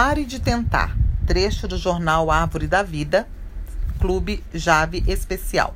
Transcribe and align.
Pare 0.00 0.24
de 0.24 0.38
tentar. 0.38 0.96
Trecho 1.26 1.66
do 1.66 1.76
jornal 1.76 2.30
Árvore 2.30 2.68
da 2.68 2.84
Vida, 2.84 3.28
Clube 3.98 4.44
Jave 4.54 5.02
Especial. 5.08 5.74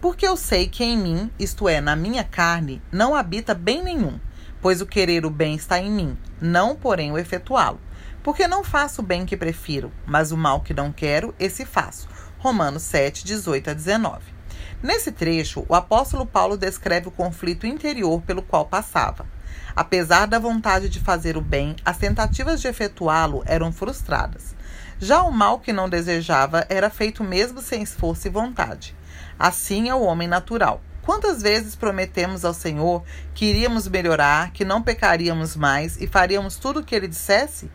Porque 0.00 0.26
eu 0.26 0.36
sei 0.36 0.66
que 0.66 0.82
em 0.82 0.98
mim, 0.98 1.30
isto 1.38 1.68
é, 1.68 1.80
na 1.80 1.94
minha 1.94 2.24
carne, 2.24 2.82
não 2.90 3.14
habita 3.14 3.54
bem 3.54 3.80
nenhum, 3.80 4.18
pois 4.60 4.80
o 4.80 4.86
querer 4.86 5.24
o 5.24 5.30
bem 5.30 5.54
está 5.54 5.78
em 5.78 5.88
mim, 5.88 6.18
não, 6.40 6.74
porém, 6.74 7.12
o 7.12 7.16
efetuá-lo. 7.16 7.80
Porque 8.24 8.48
não 8.48 8.64
faço 8.64 9.02
o 9.02 9.04
bem 9.04 9.24
que 9.24 9.36
prefiro, 9.36 9.92
mas 10.04 10.32
o 10.32 10.36
mal 10.36 10.60
que 10.60 10.74
não 10.74 10.90
quero, 10.90 11.32
esse 11.38 11.64
faço. 11.64 12.08
Romanos 12.38 12.82
7, 12.82 13.24
18 13.24 13.70
a 13.70 13.72
19. 13.72 14.37
Nesse 14.80 15.10
trecho, 15.10 15.66
o 15.68 15.74
apóstolo 15.74 16.24
Paulo 16.24 16.56
descreve 16.56 17.08
o 17.08 17.12
conflito 17.12 17.66
interior 17.66 18.22
pelo 18.22 18.42
qual 18.42 18.64
passava. 18.64 19.26
Apesar 19.74 20.26
da 20.26 20.38
vontade 20.38 20.88
de 20.88 21.00
fazer 21.00 21.36
o 21.36 21.40
bem, 21.40 21.74
as 21.84 21.98
tentativas 21.98 22.60
de 22.60 22.68
efetuá-lo 22.68 23.42
eram 23.44 23.72
frustradas. 23.72 24.54
Já 25.00 25.22
o 25.22 25.32
mal 25.32 25.58
que 25.58 25.72
não 25.72 25.88
desejava 25.88 26.64
era 26.68 26.90
feito 26.90 27.24
mesmo 27.24 27.60
sem 27.60 27.82
esforço 27.82 28.28
e 28.28 28.30
vontade. 28.30 28.94
Assim 29.36 29.88
é 29.88 29.94
o 29.94 30.02
homem 30.02 30.28
natural. 30.28 30.80
Quantas 31.02 31.42
vezes 31.42 31.74
prometemos 31.74 32.44
ao 32.44 32.54
Senhor 32.54 33.02
que 33.34 33.46
iríamos 33.46 33.88
melhorar, 33.88 34.52
que 34.52 34.64
não 34.64 34.80
pecaríamos 34.80 35.56
mais 35.56 36.00
e 36.00 36.06
faríamos 36.06 36.56
tudo 36.56 36.80
o 36.80 36.84
que 36.84 36.94
ele 36.94 37.08
dissesse? 37.08 37.68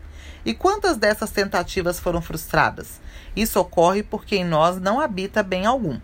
E 0.46 0.54
quantas 0.54 0.96
dessas 0.96 1.32
tentativas 1.32 2.00
foram 2.00 2.22
frustradas? 2.22 3.02
Isso 3.36 3.60
ocorre 3.60 4.04
porque 4.04 4.38
em 4.38 4.46
nós 4.46 4.80
não 4.80 5.02
habita 5.02 5.44
bem 5.44 5.66
algum. 5.66 6.00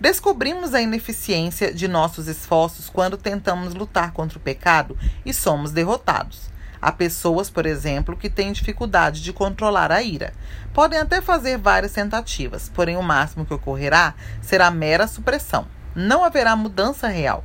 Descobrimos 0.00 0.74
a 0.74 0.80
ineficiência 0.80 1.72
de 1.72 1.88
nossos 1.88 2.28
esforços 2.28 2.88
quando 2.88 3.16
tentamos 3.16 3.74
lutar 3.74 4.12
contra 4.12 4.38
o 4.38 4.40
pecado 4.40 4.96
e 5.24 5.32
somos 5.32 5.72
derrotados. 5.72 6.50
Há 6.80 6.92
pessoas, 6.92 7.48
por 7.48 7.66
exemplo, 7.66 8.16
que 8.16 8.28
têm 8.28 8.52
dificuldade 8.52 9.22
de 9.22 9.32
controlar 9.32 9.90
a 9.90 10.02
ira. 10.02 10.32
Podem 10.74 10.98
até 10.98 11.20
fazer 11.20 11.56
várias 11.56 11.92
tentativas, 11.92 12.70
porém 12.72 12.96
o 12.96 13.02
máximo 13.02 13.46
que 13.46 13.54
ocorrerá 13.54 14.14
será 14.42 14.70
mera 14.70 15.06
supressão. 15.06 15.66
Não 15.94 16.22
haverá 16.22 16.54
mudança 16.54 17.08
real. 17.08 17.42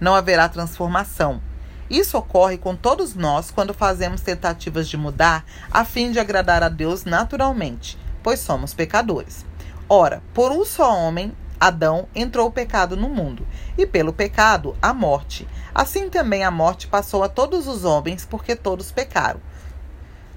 Não 0.00 0.14
haverá 0.14 0.48
transformação. 0.48 1.40
Isso 1.88 2.18
ocorre 2.18 2.58
com 2.58 2.74
todos 2.74 3.14
nós 3.14 3.50
quando 3.50 3.74
fazemos 3.74 4.20
tentativas 4.20 4.88
de 4.88 4.96
mudar 4.96 5.44
a 5.70 5.84
fim 5.84 6.10
de 6.10 6.18
agradar 6.18 6.62
a 6.62 6.68
Deus 6.68 7.04
naturalmente, 7.04 7.98
pois 8.22 8.40
somos 8.40 8.74
pecadores. 8.74 9.44
Ora, 9.88 10.22
por 10.32 10.50
um 10.50 10.64
só 10.64 10.96
homem, 10.96 11.32
Adão 11.62 12.08
entrou 12.12 12.48
o 12.48 12.52
pecado 12.52 12.96
no 12.96 13.08
mundo, 13.08 13.46
e 13.78 13.86
pelo 13.86 14.12
pecado 14.12 14.76
a 14.82 14.92
morte. 14.92 15.46
Assim 15.72 16.10
também 16.10 16.42
a 16.42 16.50
morte 16.50 16.88
passou 16.88 17.22
a 17.22 17.28
todos 17.28 17.68
os 17.68 17.84
homens, 17.84 18.26
porque 18.28 18.56
todos 18.56 18.90
pecaram. 18.90 19.40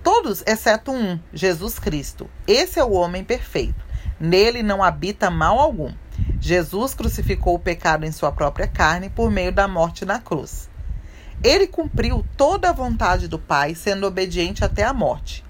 Todos, 0.04 0.44
exceto 0.46 0.92
um, 0.92 1.20
Jesus 1.34 1.80
Cristo. 1.80 2.30
Esse 2.48 2.80
é 2.80 2.84
o 2.84 2.92
homem 2.92 3.24
perfeito. 3.24 3.84
Nele 4.20 4.62
não 4.62 4.84
habita 4.84 5.32
mal 5.32 5.60
algum. 5.60 5.92
Jesus 6.40 6.94
crucificou 6.94 7.56
o 7.56 7.60
pecado 7.60 8.06
em 8.06 8.12
sua 8.12 8.32
própria 8.32 8.68
carne 8.68 9.10
por 9.10 9.32
meio 9.32 9.52
da 9.52 9.68
morte 9.68 10.06
na 10.06 10.20
cruz. 10.20 10.70
Ele 11.44 11.66
cumpriu 11.66 12.24
toda 12.38 12.70
a 12.70 12.74
vontade 12.74 13.28
do 13.28 13.40
Pai, 13.40 13.74
sendo 13.74 14.06
obediente 14.06 14.64
até 14.64 14.84
a 14.84 14.94
morte. 14.94 15.44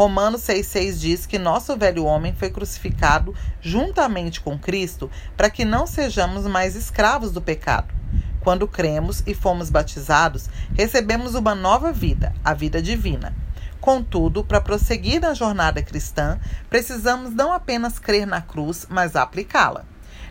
Romanos 0.00 0.40
6,6 0.44 0.98
diz 0.98 1.26
que 1.26 1.38
nosso 1.38 1.76
velho 1.76 2.06
homem 2.06 2.32
foi 2.32 2.48
crucificado 2.48 3.34
juntamente 3.60 4.40
com 4.40 4.58
Cristo 4.58 5.10
para 5.36 5.50
que 5.50 5.62
não 5.62 5.86
sejamos 5.86 6.46
mais 6.46 6.74
escravos 6.74 7.32
do 7.32 7.42
pecado. 7.42 7.92
Quando 8.40 8.66
cremos 8.66 9.22
e 9.26 9.34
fomos 9.34 9.68
batizados, 9.68 10.48
recebemos 10.72 11.34
uma 11.34 11.54
nova 11.54 11.92
vida, 11.92 12.34
a 12.42 12.54
vida 12.54 12.80
divina. 12.80 13.36
Contudo, 13.78 14.42
para 14.42 14.58
prosseguir 14.58 15.20
na 15.20 15.34
jornada 15.34 15.82
cristã, 15.82 16.40
precisamos 16.70 17.34
não 17.34 17.52
apenas 17.52 17.98
crer 17.98 18.26
na 18.26 18.40
cruz, 18.40 18.86
mas 18.88 19.14
aplicá-la. 19.14 19.84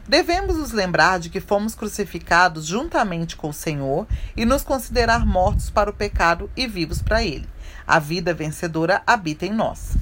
Devemos 0.09 0.57
nos 0.57 0.71
lembrar 0.71 1.19
de 1.19 1.29
que 1.29 1.39
fomos 1.39 1.75
crucificados 1.75 2.65
juntamente 2.65 3.35
com 3.35 3.49
o 3.49 3.53
Senhor 3.53 4.07
e 4.35 4.43
nos 4.43 4.63
considerar 4.63 5.23
mortos 5.23 5.69
para 5.69 5.91
o 5.91 5.93
pecado 5.93 6.49
e 6.57 6.65
vivos 6.65 6.99
para 6.99 7.23
ele. 7.23 7.47
A 7.85 7.99
vida 7.99 8.33
vencedora 8.33 9.03
habita 9.05 9.45
em 9.45 9.53
nós. 9.53 9.95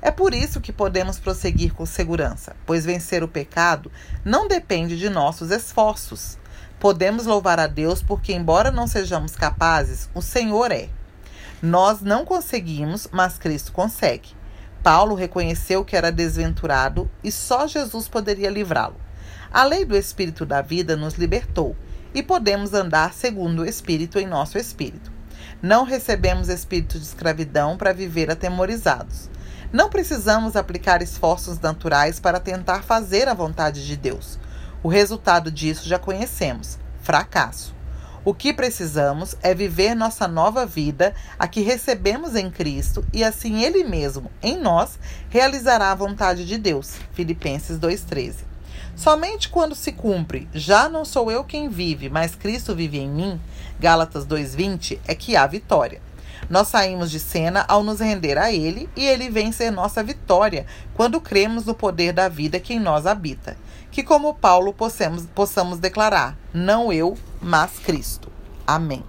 É 0.00 0.10
por 0.10 0.32
isso 0.32 0.62
que 0.62 0.72
podemos 0.72 1.18
prosseguir 1.18 1.74
com 1.74 1.84
segurança, 1.84 2.56
pois 2.64 2.86
vencer 2.86 3.22
o 3.22 3.28
pecado 3.28 3.92
não 4.24 4.48
depende 4.48 4.98
de 4.98 5.10
nossos 5.10 5.50
esforços. 5.50 6.38
Podemos 6.78 7.26
louvar 7.26 7.60
a 7.60 7.66
Deus 7.66 8.02
porque, 8.02 8.32
embora 8.32 8.70
não 8.70 8.86
sejamos 8.86 9.36
capazes, 9.36 10.08
o 10.14 10.22
Senhor 10.22 10.72
é. 10.72 10.88
Nós 11.60 12.00
não 12.00 12.24
conseguimos, 12.24 13.08
mas 13.12 13.36
Cristo 13.36 13.72
consegue. 13.72 14.30
Paulo 14.82 15.14
reconheceu 15.14 15.84
que 15.84 15.96
era 15.96 16.10
desventurado 16.10 17.10
e 17.22 17.30
só 17.30 17.66
Jesus 17.66 18.08
poderia 18.08 18.48
livrá-lo. 18.48 19.09
A 19.52 19.64
lei 19.64 19.84
do 19.84 19.96
Espírito 19.96 20.46
da 20.46 20.62
vida 20.62 20.96
nos 20.96 21.14
libertou 21.14 21.76
e 22.14 22.22
podemos 22.22 22.74
andar 22.74 23.12
segundo 23.12 23.62
o 23.62 23.66
Espírito 23.66 24.18
em 24.18 24.26
nosso 24.26 24.58
espírito. 24.58 25.10
Não 25.62 25.84
recebemos 25.84 26.48
espírito 26.48 26.98
de 26.98 27.04
escravidão 27.04 27.76
para 27.76 27.92
viver 27.92 28.30
atemorizados. 28.30 29.28
Não 29.72 29.88
precisamos 29.88 30.56
aplicar 30.56 31.02
esforços 31.02 31.60
naturais 31.60 32.18
para 32.18 32.40
tentar 32.40 32.82
fazer 32.82 33.28
a 33.28 33.34
vontade 33.34 33.86
de 33.86 33.96
Deus. 33.96 34.38
O 34.82 34.88
resultado 34.88 35.50
disso 35.50 35.88
já 35.88 35.98
conhecemos: 35.98 36.78
fracasso. 37.02 37.74
O 38.24 38.34
que 38.34 38.52
precisamos 38.52 39.34
é 39.42 39.54
viver 39.54 39.94
nossa 39.94 40.28
nova 40.28 40.66
vida, 40.66 41.14
a 41.38 41.48
que 41.48 41.62
recebemos 41.62 42.34
em 42.34 42.50
Cristo, 42.50 43.04
e 43.14 43.24
assim 43.24 43.62
Ele 43.62 43.82
mesmo, 43.82 44.30
em 44.42 44.58
nós, 44.58 44.98
realizará 45.30 45.90
a 45.90 45.94
vontade 45.94 46.44
de 46.44 46.58
Deus. 46.58 46.96
Filipenses 47.12 47.78
2,13. 47.78 48.49
Somente 48.94 49.48
quando 49.48 49.74
se 49.74 49.92
cumpre, 49.92 50.48
já 50.52 50.88
não 50.88 51.04
sou 51.04 51.30
eu 51.30 51.44
quem 51.44 51.68
vive, 51.68 52.08
mas 52.08 52.34
Cristo 52.34 52.74
vive 52.74 52.98
em 52.98 53.08
mim, 53.08 53.40
Gálatas 53.78 54.26
2:20, 54.26 55.00
é 55.06 55.14
que 55.14 55.36
há 55.36 55.46
vitória. 55.46 56.02
Nós 56.48 56.68
saímos 56.68 57.10
de 57.10 57.20
cena 57.20 57.64
ao 57.68 57.82
nos 57.82 58.00
render 58.00 58.38
a 58.38 58.52
Ele 58.52 58.88
e 58.96 59.06
Ele 59.06 59.30
vem 59.30 59.52
ser 59.52 59.70
nossa 59.70 60.02
vitória 60.02 60.66
quando 60.94 61.20
cremos 61.20 61.64
no 61.64 61.74
poder 61.74 62.12
da 62.12 62.28
vida 62.28 62.58
que 62.58 62.74
em 62.74 62.80
nós 62.80 63.06
habita. 63.06 63.56
Que, 63.90 64.02
como 64.02 64.34
Paulo, 64.34 64.72
possamos, 64.72 65.26
possamos 65.26 65.78
declarar: 65.78 66.36
não 66.52 66.92
eu, 66.92 67.16
mas 67.40 67.78
Cristo. 67.78 68.30
Amém. 68.66 69.04